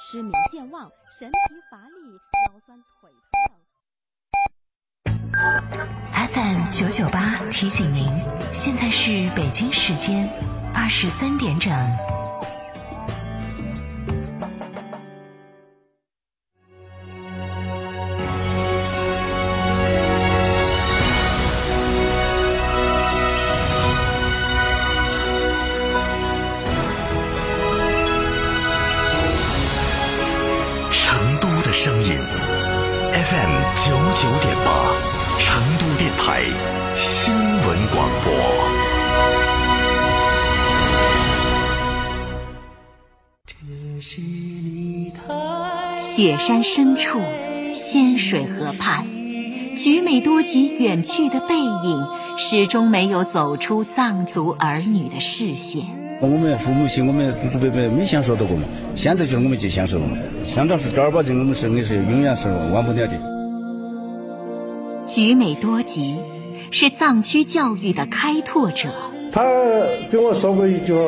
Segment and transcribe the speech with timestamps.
[0.00, 1.36] 失眠、健忘、神疲
[1.70, 3.56] 乏力、腰酸腿疼等。
[6.28, 8.06] FM 九九八提醒您，
[8.52, 10.28] 现在是北京时间
[10.74, 11.72] 二十三点整。
[33.32, 34.92] FM 九九点八，
[35.38, 36.42] 成都电台
[36.98, 38.30] 新闻广播。
[43.46, 43.54] 这
[44.02, 45.14] 是你
[45.98, 47.22] 雪山深处，
[47.74, 49.06] 仙水河畔，
[49.78, 56.01] 菊美多吉远去的背影，始终没有走出藏族儿女的视线。
[56.22, 58.62] 我们父母亲，我们祖祖辈辈没享受到过嘛？
[58.94, 60.06] 现在就是我们去享受了。
[60.46, 63.14] 香樟树正儿八经，我们是你是永远是忘不了的。
[65.04, 66.16] 菊美多吉
[66.70, 68.88] 是藏区教育的开拓者。
[69.32, 69.42] 他
[70.12, 71.00] 跟我说过一句话：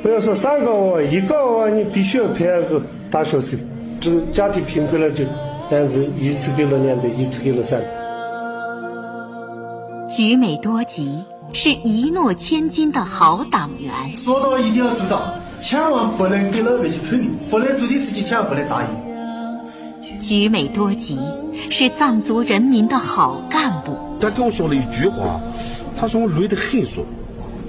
[0.00, 3.58] 不要说三个娃，一个娃你必须要培养个大学生。
[4.00, 5.24] 这个家庭贫困了，就
[5.70, 7.86] 两子一次给了两个，一次给了三个。
[10.08, 11.24] 菊美多吉。
[11.52, 14.16] 是一诺千金的好党员。
[14.16, 18.88] 说到一定要做到，千万不能给老百姓吹牛，不能做的事情千万不能答应。
[20.18, 21.18] 菊美多吉
[21.70, 23.98] 是藏族人民的好干部。
[24.20, 25.40] 他跟我说了一句话，
[25.98, 27.04] 他说我累得很，说，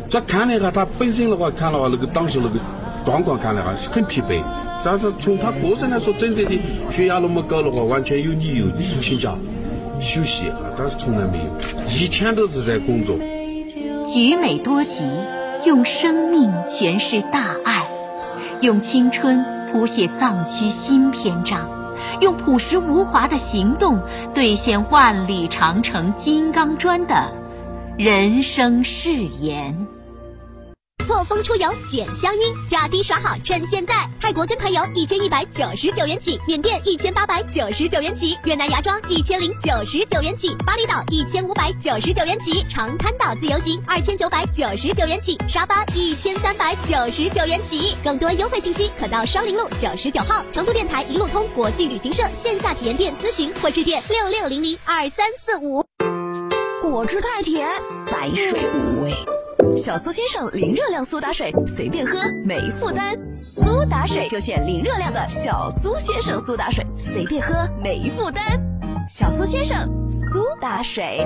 [0.09, 2.59] 这看了一下他本身的话，看了话那个当时那个
[3.05, 4.41] 状况看了哈很疲惫，
[4.83, 6.59] 但是从他个人来说，真正的
[6.91, 8.65] 血压那么高的话，完全有理由
[9.01, 9.35] 请假
[9.99, 13.15] 休息一下，但是从来没有，一天都是在工作。
[14.07, 15.05] 举美多吉，
[15.65, 17.85] 用生命诠释大爱，
[18.61, 21.69] 用青春谱写藏区新篇章，
[22.21, 23.99] 用朴实无华的行动
[24.33, 27.29] 兑现万里长城金刚砖的
[27.97, 29.75] 人生誓言。
[31.07, 33.95] 错峰出游捡香烟，价低耍好，趁现在！
[34.19, 47.95] 泰国跟团游一千一百九十九元起，缅甸一千八百九十九元起，越南芽庄一千零九十九元起，巴厘岛一千五百九十九元起，长滩岛自由行二千九百九十九元起，沙巴一千三百九十九元起。
[48.03, 55.85] 更多优惠信息可到双林路九十九号成都电台一路通国际旅行社线下体验店咨询，或致电六六零零二三四五。
[56.81, 57.65] 果汁太甜，
[58.11, 59.36] 白水无味。
[59.75, 63.15] 小苏先生零热量苏打水，随便喝没负担。
[63.27, 68.43] 苏打水就选零热量的小苏先生苏打水，随便喝没负担。
[69.09, 71.25] 小苏先生苏打水。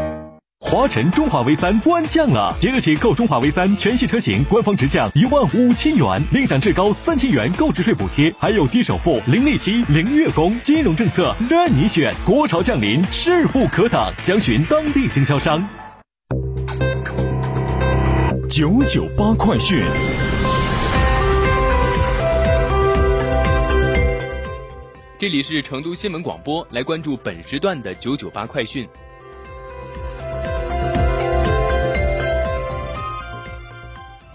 [0.59, 12.13] 华晨中华 V 三官降了，即日起购中华 V 三全系车型，官方直降一万五千元，另享至高三千元购置税补贴，还有低首付、零利息、零月供，金融政策任你选。
[12.23, 15.67] 国潮降临，势不可挡，详询当地经销商。
[18.51, 19.81] 九九八快讯，
[25.17, 28.85] 这里是成都新闻广播，来关注本时段的九九八快讯。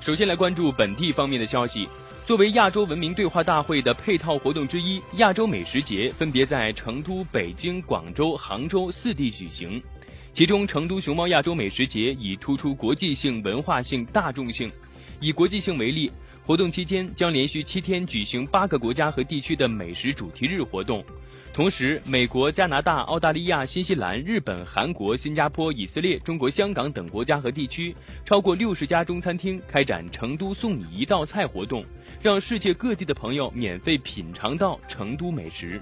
[0.01, 1.87] 首先来关注本地方面的消息，
[2.25, 9.83] 作为亚洲文明对话大会的配套活动之一，亚洲美食节分别在成都、北京、广州、杭州四地举行。
[10.37, 14.71] 其中，成都熊猫亚洲美食节以突出国际性、文化性、大众性。
[15.19, 16.13] 以国际性为例，
[16.45, 21.03] 活动期间将连续七天举行八个国家和地区的美食主题日活动。
[21.55, 31.83] 同时，美国、加拿大、澳大利亚、新西兰、日本、韩国、新加坡、以色列、中国香港等国家和地区超过六十家中餐厅开展“成都送你一道菜”活动，
[32.21, 35.81] 让世界各地的朋友免费品尝到成都美食。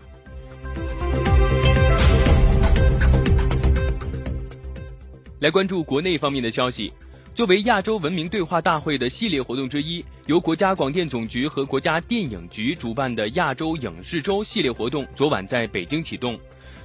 [5.44, 6.90] 来关注国内方面的消息。
[7.34, 16.40] 作为亚洲文明对话大会的系列活动之一，由国家广电总局和国家电影局主办的亚洲影视周系列活动昨晚在北京启动。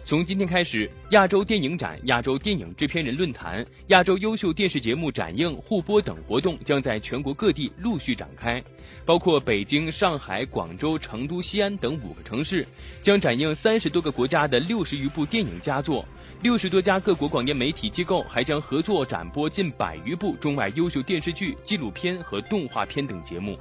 [0.06, 8.64] 从今天开始，亚洲电影展、亚洲电影制片人论坛、亚洲优秀电视节目展映互播等活动将在全国各地陆续展开，
[9.06, 12.68] 包括北京、上海、广州、成都、西安等五个城市，
[13.04, 16.04] 将展映三十多个国家的六十余部电影佳作。
[16.42, 23.60] 六十多家各国广电媒体机构还将合作展播近百余部中外优秀电视剧、纪录片和动画片等节目。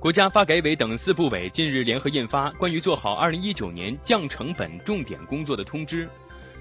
[0.00, 6.06] 国家发改委等四部委近日联合印发《关于做好二零一九年降成本重点工作的通知》。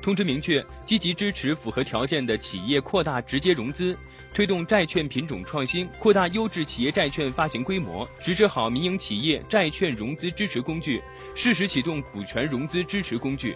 [0.01, 3.95] 通知明确，积极支持符合条件的企业扩大直接融资，
[4.33, 10.99] 推动债券品种创新，扩大优质企业债券发行规模，实施好民营企业债券融资支持工具，
[11.35, 13.55] 适时启动股权融资支持工具。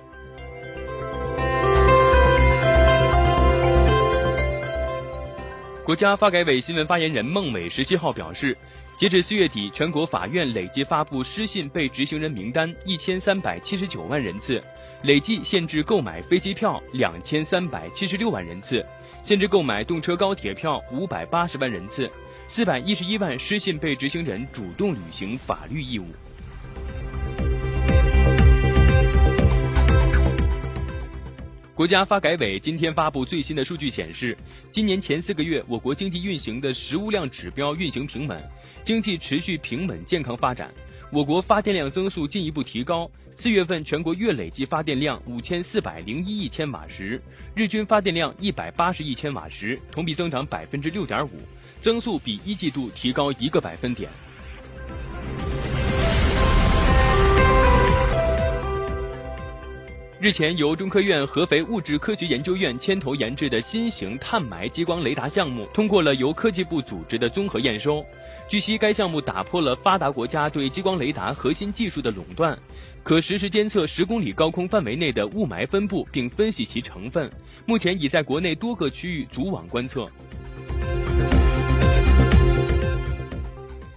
[5.83, 8.55] 国家发改委新闻发言人孟伟十七号表示，
[9.01, 14.63] 截至四月底，全国法院累计发布失信被执行人名单一千三百七十九万人次，
[15.01, 18.85] 累计限制购买飞机票两千三百七十六万人次，
[19.23, 22.07] 限制购买动车高铁票五百八十万人次，
[22.47, 26.05] 四百一十一万失信被执行人主动履行法律义务。
[31.81, 34.37] 国家发改委今天发布最新的数据显示，
[34.69, 38.39] 今年前四个月，我国经济运行的实物量指标运行平稳，
[38.83, 40.71] 经济持续平稳健康发展。
[41.11, 47.19] 我国发电量增速进一步提高，四月份全国月累计发电量五千四百零一亿千瓦时，
[47.55, 51.31] 日均发电量一百八十亿千瓦时，同比增长百分之六点五，
[51.79, 54.07] 增速比一季度提高一个百分点。
[60.21, 68.05] 日前，由中科院合肥物质科学研究院牵头研制的新型碳霾激光雷达项目通过了由科技部组织的综合验收。
[68.47, 72.55] 据悉，该项目打破了发达国家对激光雷达核心技术的垄断，
[73.01, 77.27] 可实时监测十公里高空范围内的雾霾分布，并分析其成分。
[77.65, 80.07] 目前已在国内多个区域组网观测。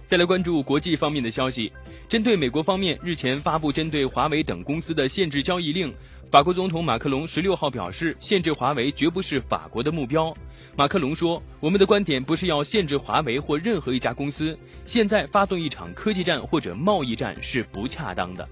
[0.07, 1.71] 再来关注国际方面的消息，
[2.07, 5.93] 针对美国方面日前发布针对华为等公司的限制交易令。
[6.31, 10.35] 法国总统马克龙十六号表示，限制华为绝不是法国的目标。
[10.75, 18.47] 马克龙说：“我们的观点不是要限制华为或任何一家公司，现在发动一场科技战或者贸易战是不恰当的。”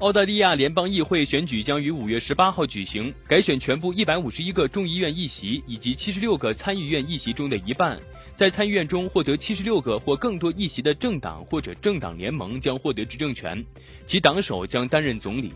[0.00, 8.00] 澳大利亚联邦议会选举将于五月十八号举行，改选全部一百五十一个众议院议席以及七十六个参议院议席中的一半。
[8.34, 13.62] 在参议院中获得七十六个或更多议席的政党或者政党联盟将获得执政权，
[14.06, 15.52] 其党首将担任总理。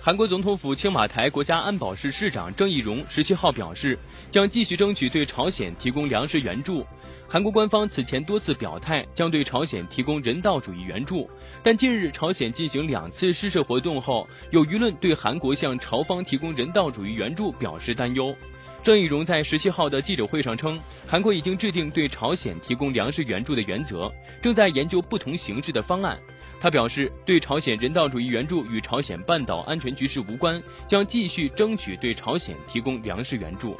[0.00, 3.98] 韩国总统府青瓦台国家安保室室长郑义溶十七号表示，
[4.30, 6.86] 将继续争取对朝鲜提供粮食援助。
[7.30, 11.28] 韩国官方此前多次表态将对朝鲜提供人道主义援助，
[11.62, 18.34] 但近日朝鲜进行两次试射活动后，有舆论对韩国向朝方提供人道主义援助表示担忧。
[18.82, 24.10] 郑义溶在十七号的记者会上称，韩国已经制定对朝鲜提供粮食援助的原则，
[24.40, 26.18] 正在研究不同形式的方案。
[26.58, 33.76] 他表示，对朝鲜人道主义援助与朝鲜半岛安全局势无关，将继续争取对朝鲜提供粮食援助。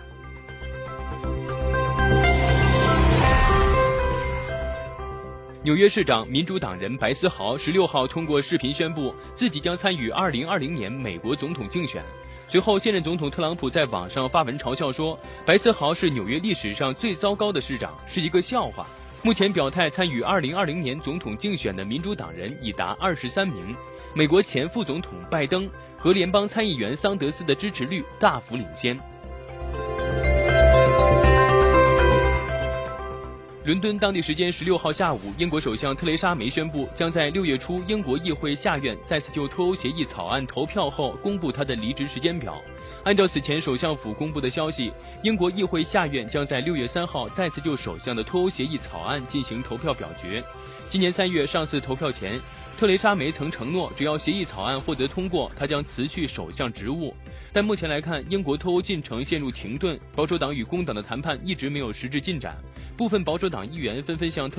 [5.64, 12.00] 纽约市长民主党人白思豪十六号通过视频宣布，自己将参与二零二零年美国总统竞选。
[12.46, 18.86] 随后，现任总统特朗普在网上发文嘲笑说，白思豪是纽约历史上最糟糕的市长，是一个笑话。
[19.24, 23.74] 目前表态参与二零二零年总统竞选的民主党人已达二十三名。
[24.14, 25.68] 美国前副总统拜登
[25.98, 28.96] 和联邦参议员桑德斯的支持率大幅领先。
[33.68, 42.58] 伦敦当地时间十六号下午，英国首相特蕾莎梅宣布，将在六月初英国议会下院再次就脱欧协议草案投票后，公布她的离职时间表。
[43.04, 44.90] 按照此前首相府公布的消息，
[45.22, 50.42] 英国议会下院将在六月三号再次就首相的脱欧协议草案进行投票表决。
[50.88, 52.40] 今年三月上次投票前，
[52.78, 57.12] 特蕾莎梅曾承诺，只要协议草案获得通过，她将辞去首相职务。
[57.52, 62.56] 但目前来看，英国脱欧进程陷入停顿，保守党与工党的谈判一直没有实质进展。
[62.96, 64.56] 部分保守党议员纷纷向特雷。